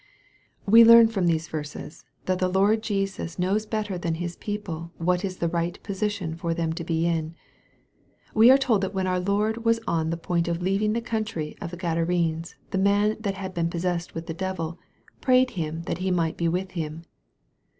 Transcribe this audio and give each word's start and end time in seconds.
We 0.65 0.83
learn 0.83 1.09
from 1.09 1.27
these 1.27 1.47
verses 1.47 2.05
that 2.25 2.39
the 2.39 2.47
Lord 2.49 2.81
Jesus 2.81 3.37
knows 3.37 3.67
better 3.67 3.99
than 3.99 4.15
His 4.15 4.35
people 4.35 4.91
what 4.97 5.23
is 5.23 5.37
the 5.37 5.47
right 5.47 5.77
position 5.83 6.35
for 6.35 6.55
them, 6.55 6.73
to 6.73 6.83
be 6.83 7.05
in. 7.05 7.35
We 8.33 8.49
are 8.49 8.57
told 8.57 8.81
that 8.81 8.95
when 8.95 9.05
our 9.05 9.19
Lord 9.19 9.63
was 9.63 9.79
on 9.85 10.09
the 10.09 10.17
point 10.17 10.47
of 10.47 10.59
leaving 10.59 10.93
the 10.93 11.01
country 11.01 11.55
of 11.61 11.69
the 11.69 11.77
Gadarenes, 11.77 12.55
the 12.71 12.79
man" 12.79 13.17
that 13.21 13.35
had 13.35 13.53
been 13.53 13.69
possessed 13.69 14.15
with 14.15 14.25
the 14.25 14.33
devil, 14.33 14.79
prayed 15.21 15.51
Him 15.51 15.83
that 15.83 15.99
he 15.99 16.09
might 16.09 16.35
be 16.35 16.47
with 16.47 16.71
Him." 16.71 17.03